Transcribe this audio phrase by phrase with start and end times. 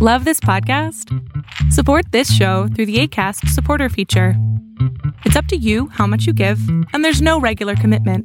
[0.00, 1.12] Love this podcast?
[1.72, 4.34] Support this show through the ACAST supporter feature.
[5.24, 6.60] It's up to you how much you give,
[6.92, 8.24] and there's no regular commitment.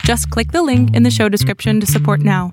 [0.00, 2.52] Just click the link in the show description to support now.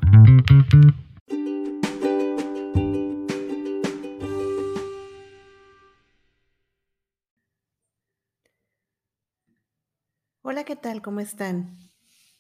[10.43, 11.02] Hola, ¿qué tal?
[11.02, 11.80] ¿Cómo están?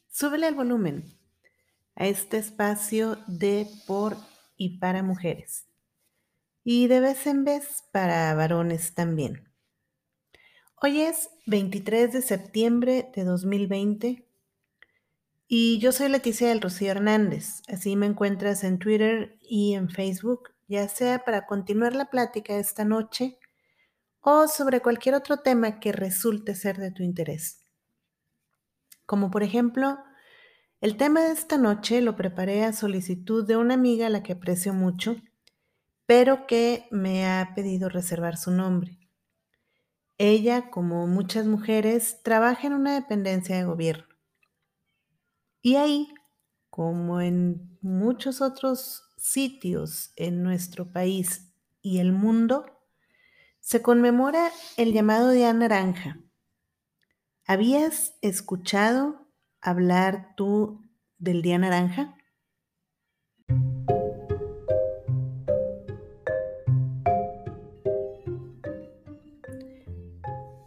[0.07, 1.03] Súbele el volumen
[1.95, 4.17] a este espacio de por
[4.55, 5.70] y para mujeres.
[6.63, 9.49] Y de vez en vez para varones también.
[10.79, 14.27] Hoy es 23 de septiembre de 2020
[15.47, 17.63] y yo soy Leticia del Rocío Hernández.
[17.67, 22.85] Así me encuentras en Twitter y en Facebook, ya sea para continuar la plática esta
[22.85, 23.39] noche
[24.19, 27.65] o sobre cualquier otro tema que resulte ser de tu interés.
[29.07, 29.97] Como por ejemplo,
[30.79, 34.33] el tema de esta noche lo preparé a solicitud de una amiga a la que
[34.33, 35.15] aprecio mucho,
[36.11, 38.99] pero que me ha pedido reservar su nombre.
[40.17, 44.13] Ella, como muchas mujeres, trabaja en una dependencia de gobierno.
[45.61, 46.13] Y ahí,
[46.69, 51.49] como en muchos otros sitios en nuestro país
[51.81, 52.65] y el mundo,
[53.61, 56.19] se conmemora el llamado Día Naranja.
[57.45, 59.29] ¿Habías escuchado
[59.61, 60.81] hablar tú
[61.19, 62.17] del Día Naranja?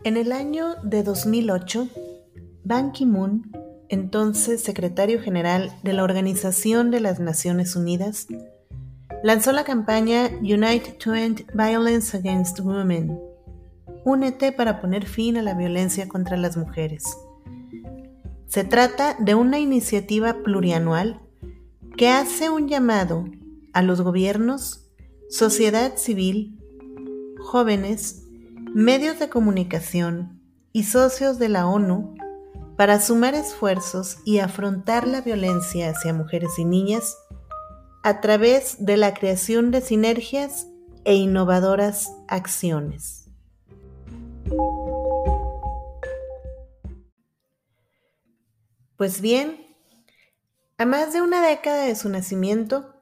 [0.05, 1.89] En el año de 2008,
[2.63, 3.51] Ban Ki-moon,
[3.89, 8.27] entonces secretario general de la Organización de las Naciones Unidas,
[9.23, 13.19] lanzó la campaña Unite to End Violence Against Women.
[14.05, 17.05] Únete para poner fin a la violencia contra las mujeres.
[18.47, 21.23] Se trata de una iniciativa plurianual
[21.97, 23.25] que hace un llamado
[23.73, 24.91] a los gobiernos,
[25.31, 26.61] sociedad civil,
[27.39, 28.24] jóvenes,
[28.75, 30.41] medios de comunicación
[30.73, 32.17] y socios de la ONU
[32.77, 37.17] para sumar esfuerzos y afrontar la violencia hacia mujeres y niñas
[38.03, 40.67] a través de la creación de sinergias
[41.05, 43.31] e innovadoras acciones.
[48.97, 49.69] Pues bien,
[50.79, 52.93] a más de una década de su nacimiento,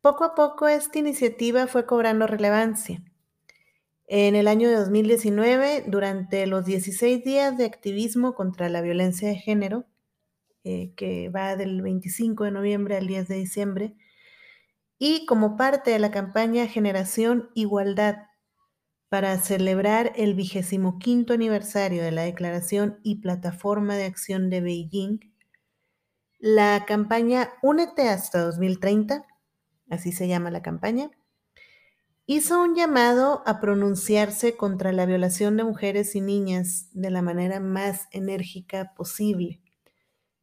[0.00, 3.04] poco a poco esta iniciativa fue cobrando relevancia.
[4.12, 9.36] En el año de 2019, durante los 16 días de activismo contra la violencia de
[9.36, 9.86] género,
[10.64, 13.94] eh, que va del 25 de noviembre al 10 de diciembre,
[14.98, 18.16] y como parte de la campaña Generación Igualdad
[19.10, 25.20] para celebrar el vigésimo quinto aniversario de la Declaración y Plataforma de Acción de Beijing,
[26.40, 29.24] la campaña Únete hasta 2030,
[29.88, 31.12] así se llama la campaña,
[32.34, 37.60] hizo un llamado a pronunciarse contra la violación de mujeres y niñas de la manera
[37.60, 39.60] más enérgica posible.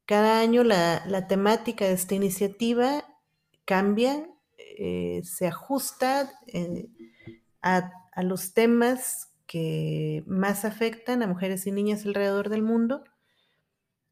[0.06, 3.06] Cada año la, temática de esta iniciativa
[3.66, 6.88] cambia, eh, se ajusta eh,
[7.62, 13.04] a a los temas que más afectan a mujeres y niñas alrededor del mundo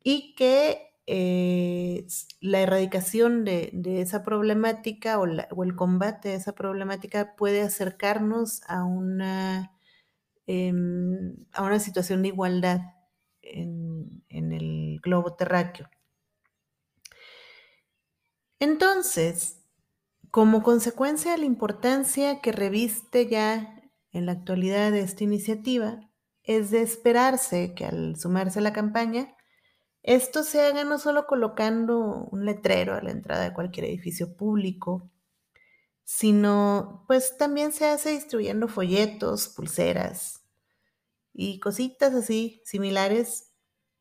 [0.04, 2.08] y que eh,
[2.42, 3.72] la erradicación de,
[4.02, 9.72] esa problemática o, el combate de esa problemática puede acercarnos a una,
[10.48, 12.82] em, a una situación de igualdad
[13.42, 15.90] en, el globo terráqueo.
[18.60, 19.62] Entonces,
[20.32, 26.00] como consecuencia de la importancia que reviste ya en la actualidad esta iniciativa,
[26.44, 29.35] es de esperarse que al sumarse a la campaña,
[30.08, 35.10] esto se haga no solo colocando un letrero a la entrada de cualquier edificio público,
[36.04, 40.44] sino pues también se hace distribuyendo folletos, pulseras
[41.34, 43.52] y cositas así similares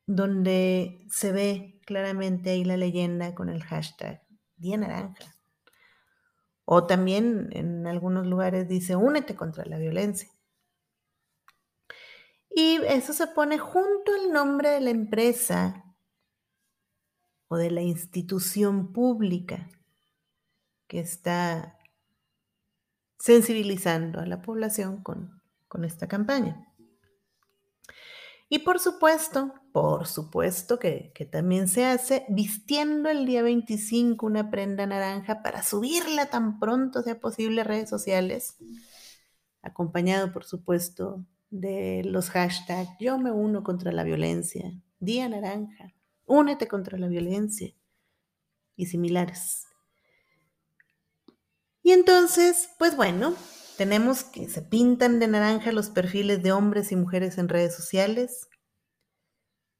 [0.06, 4.22] donde se ve claramente ahí la leyenda con el hashtag
[4.56, 5.34] Día Naranja.
[6.66, 10.28] O también en algunos lugares dice, únete contra la violencia.
[12.50, 15.84] Y eso se pone junto al nombre de la empresa
[17.49, 19.69] o de la institución pública
[20.87, 21.79] que está
[23.19, 26.75] sensibilizando a la población con, con esta campaña.
[28.49, 34.87] Y por supuesto, por supuesto que, también se hace vistiendo el día 25 una prenda
[34.87, 38.57] naranja para subirla tan pronto sea posible a redes sociales,
[39.63, 44.71] acompañado por supuesto de los hashtags yo me uno contra la violencia,
[45.01, 45.94] día naranja,
[46.26, 47.74] únete contra la violencia
[48.76, 49.66] y similares.
[51.82, 53.34] Y entonces, pues bueno,
[53.76, 58.48] tenemos que se pintan de naranja los perfiles de hombres y mujeres en redes sociales.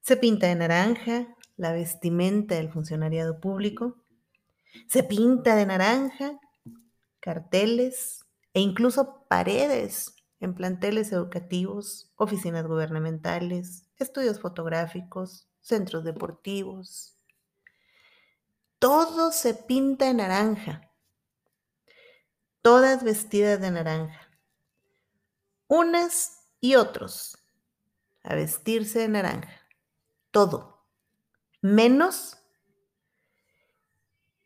[0.01, 4.03] Se pinta de naranja la vestimenta del funcionariado público.
[4.87, 6.39] Se pinta de naranja
[7.21, 17.17] carteles e incluso paredes en planteles educativos, oficinas gubernamentales, estudios fotográficos, centros deportivos.
[18.77, 20.91] Todo se pinta de naranja,
[22.61, 24.29] todas vestidas de naranja,
[25.67, 27.37] unas y otros
[28.21, 29.67] a vestirse de naranja,
[30.29, 30.87] todo,
[31.61, 32.37] menos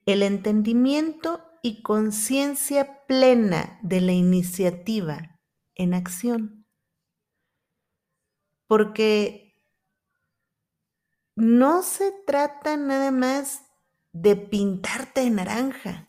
[0.05, 5.37] el entendimiento y conciencia plena de la iniciativa
[5.75, 6.65] en acción.
[8.67, 9.48] Porque
[11.39, 13.63] no se trata nada más
[14.11, 16.07] de pintarte de naranja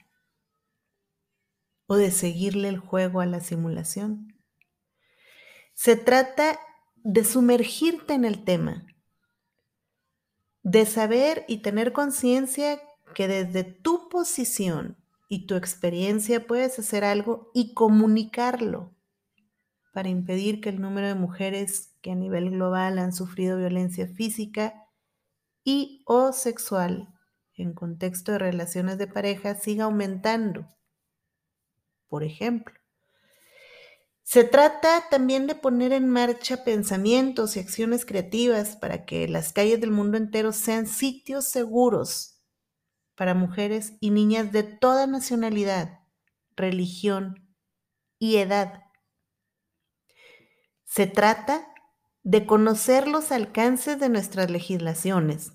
[1.87, 4.37] o de seguirle el juego a la simulación.
[5.73, 6.59] Se trata
[6.97, 8.85] de sumergirte en el tema,
[10.65, 12.81] de saber y tener conciencia
[13.15, 14.97] que desde tu posición
[15.29, 18.97] y tu experiencia puedes hacer algo y comunicarlo
[19.93, 24.90] para impedir que el número de mujeres que a nivel global han sufrido violencia física
[25.65, 27.09] y o sexual
[27.55, 30.67] en contexto de relaciones de pareja siga aumentando.
[32.09, 32.75] Por ejemplo,
[34.23, 39.81] se trata también de poner en marcha pensamientos y acciones creativas para que las calles
[39.81, 42.41] del mundo entero sean sitios seguros
[43.17, 46.01] para mujeres y niñas de toda nacionalidad,
[46.57, 47.55] religión
[48.19, 48.85] y edad.
[50.85, 51.70] Se trata
[52.23, 55.53] de conocer los alcances de nuestras legislaciones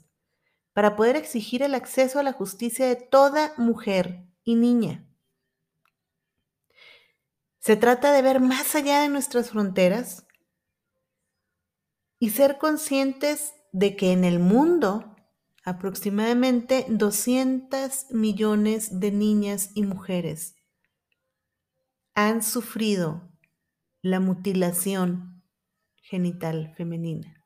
[0.74, 5.06] para poder exigir el acceso a la justicia de toda mujer y niña.
[7.60, 10.28] Se trata de ver más allá de nuestras fronteras
[12.20, 15.16] y ser conscientes de que en el mundo
[15.64, 20.56] aproximadamente 200 millones de niñas y mujeres
[22.14, 23.30] han sufrido
[24.02, 25.35] la mutilación
[26.10, 27.44] genital femenina.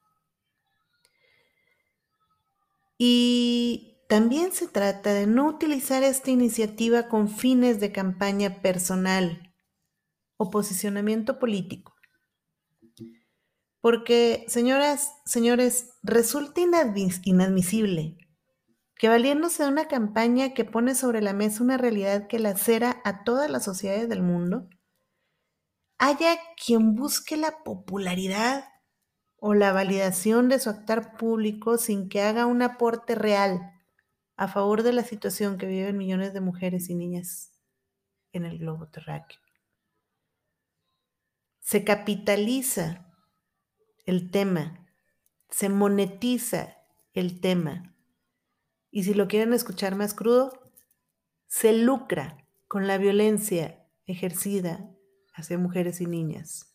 [2.97, 9.53] Y también se trata de no utilizar esta iniciativa con fines de campaña personal
[10.37, 11.93] o posicionamiento político.
[13.81, 18.17] Porque, señoras, señores, resulta inadmisible
[18.97, 23.23] que valiéndose de una campaña que pone sobre la mesa una realidad que lacera a
[23.23, 24.67] todas las sociedades del mundo,
[25.99, 28.65] haya quien busque la popularidad
[29.35, 33.73] o la validación de su actar público sin que haga un aporte real
[34.35, 37.51] a favor de la situación que viven millones de mujeres y niñas
[38.31, 39.39] en el globo terráqueo.
[41.59, 43.05] Se capitaliza
[44.05, 44.87] el tema,
[45.49, 46.77] se monetiza
[47.13, 47.93] el tema.
[48.89, 50.71] Y si lo quieren escuchar más crudo,
[51.47, 54.95] se lucra con la violencia ejercida
[55.39, 56.73] hacia mujeres y niñas.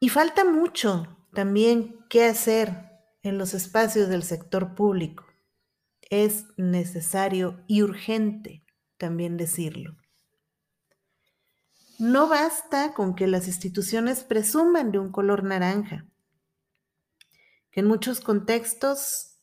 [0.00, 2.88] Y falta mucho también que hacer
[3.22, 5.26] en los espacios del sector público.
[6.10, 8.64] Es necesario y urgente
[8.96, 9.96] también decirlo.
[11.98, 16.06] No basta con que las instituciones presuman de un color naranja,
[17.72, 19.38] que en muchos contextos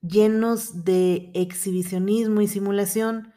[0.00, 3.34] llenos de exhibicionismo y simulación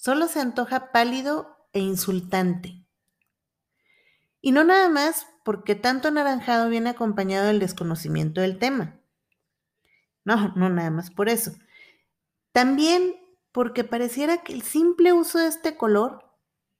[0.00, 2.84] solo se antoja pálido e insultante.
[4.40, 9.00] Y no nada más porque tanto anaranjado viene acompañado del desconocimiento del tema.
[10.24, 11.52] No, no nada más por eso.
[12.52, 13.16] También
[13.50, 16.24] porque pareciera que el simple uso de este color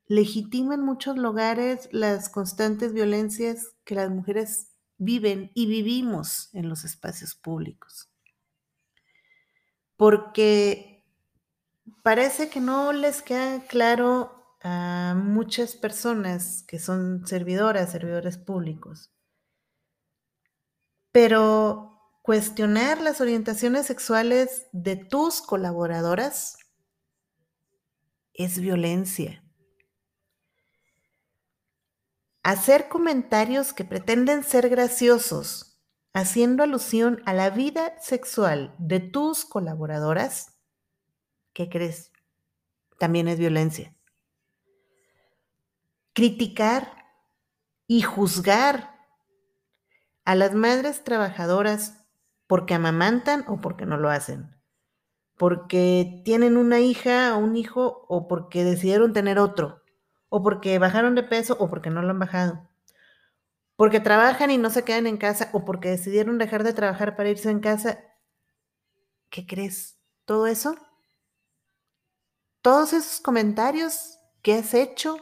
[0.06, 6.84] legitima en muchos lugares las constantes violencias que las mujeres viven y vivimos en los
[6.84, 8.10] espacios públicos.
[9.96, 10.97] Porque
[12.02, 19.12] parece que no les queda claro a muchas personas que son servidoras, servidores públicos.
[21.12, 26.58] Pero cuestionar las orientaciones sexuales de tus colaboradoras
[28.34, 29.42] es violencia
[32.48, 35.78] hacer comentarios que pretenden ser graciosos,
[36.14, 40.57] haciendo alusión a la vida sexual de tus colaboradoras,
[41.52, 42.12] ¿qué crees?
[42.98, 43.94] También es violencia.
[46.12, 47.04] Criticar
[47.86, 48.98] y juzgar
[50.24, 52.04] a las madres trabajadoras
[52.46, 54.54] porque amamantan o porque no lo hacen,
[55.36, 59.82] porque tienen una hija o un hijo o porque decidieron tener otro,
[60.28, 62.68] o porque bajaron de peso o porque no lo han bajado,
[63.76, 67.30] porque trabajan y no se quedan en casa o porque decidieron dejar de trabajar para
[67.30, 68.00] irse en casa.
[69.30, 69.98] ¿Qué crees?
[70.24, 70.76] Todo eso,
[72.68, 75.16] todos esos comentarios que has hecho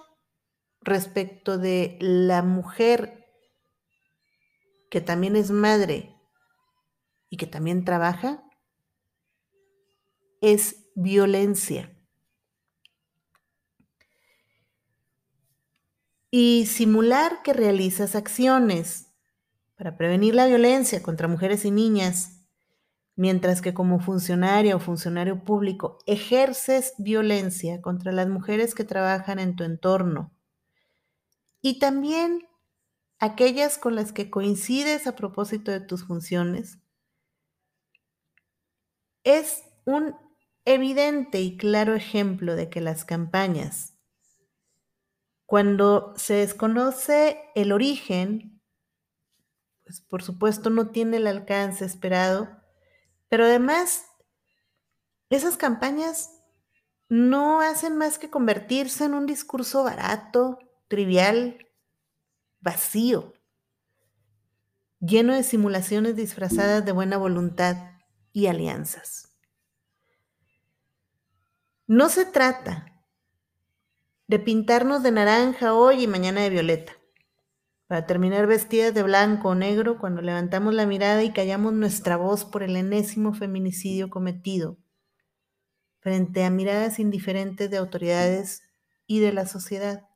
[0.80, 3.24] respecto de la mujer
[4.90, 6.12] que también es madre
[7.30, 8.42] y que también trabaja,
[10.40, 11.96] es violencia.
[16.32, 19.12] Y simular que realizas acciones
[19.76, 22.35] para prevenir la violencia contra mujeres y niñas,
[23.16, 29.56] mientras que como funcionaria o funcionario público ejerces violencia contra las mujeres que trabajan en
[29.56, 30.32] tu entorno.
[31.62, 32.46] Y también
[33.18, 36.78] aquellas con las que coincides a propósito de tus funciones,
[39.24, 40.14] es un
[40.64, 43.94] evidente y claro ejemplo de que las campañas,
[45.46, 48.60] cuando se desconoce el origen,
[49.84, 52.65] pues por supuesto no tiene el alcance esperado,
[53.28, 54.06] pero además
[55.30, 56.30] esas campañas
[57.08, 61.66] no hacen más que convertirse en un discurso barato, trivial,
[62.60, 63.34] vacío,
[65.00, 67.76] lleno de simulaciones disfrazadas de buena voluntad
[68.32, 69.36] y alianzas.
[71.86, 72.92] No se trata
[74.26, 76.95] de pintarnos de naranja hoy y mañana de violeta,
[77.86, 82.44] para terminar vestidas de blanco o negro cuando levantamos la mirada y callamos nuestra voz
[82.44, 84.76] por el enésimo feminicidio cometido,
[86.00, 88.62] frente a miradas indiferentes de autoridades
[89.06, 90.08] y de la sociedad.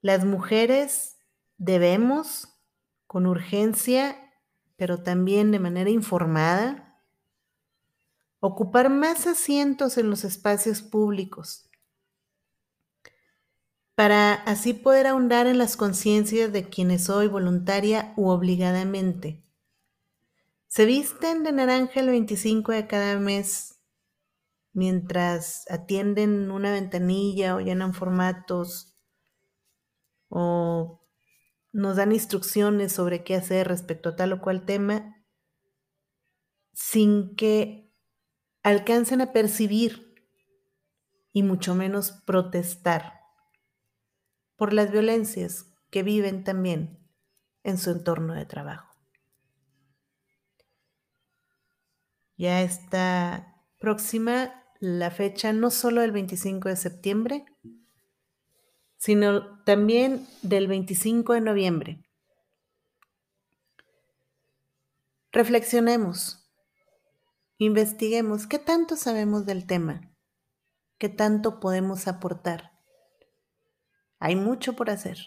[0.00, 1.18] Las mujeres
[1.58, 2.48] debemos,
[3.06, 4.16] con urgencia,
[4.76, 6.98] pero también de manera informada,
[8.40, 11.70] ocupar más asientos en los espacios públicos,
[13.94, 19.44] para así poder ahondar en las conciencias de quienes hoy voluntaria u obligadamente.
[20.66, 23.80] Se visten de naranja el 25 de cada mes
[24.72, 28.96] mientras atienden una ventanilla o llenan formatos
[30.28, 31.00] o
[31.70, 35.24] nos dan instrucciones sobre qué hacer respecto a tal o cual tema
[36.72, 37.92] sin que
[38.64, 40.12] alcancen a percibir
[41.32, 43.23] y mucho menos protestar
[44.64, 46.98] por las violencias que viven también
[47.64, 48.96] en su entorno de trabajo.
[52.38, 57.44] Ya está próxima la fecha no solo del 25 de septiembre,
[58.96, 62.08] sino también del 25 de noviembre.
[65.30, 66.50] Reflexionemos
[67.58, 70.10] Investiguemos qué tanto sabemos del tema,
[70.96, 72.73] qué tanto podemos aportar.
[74.24, 75.18] Hay mucho por hacer.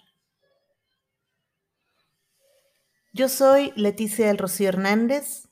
[3.13, 5.49] Yo soy Leticia del Rocío Hernández.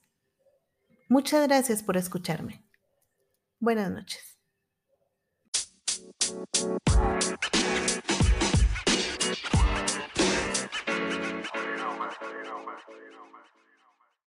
[1.10, 2.66] Muchas gracias por escucharme.
[3.60, 4.40] Buenas noches.